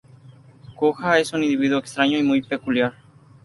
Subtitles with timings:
[0.75, 2.95] Kuja es un individuo extraño y muy peculiar.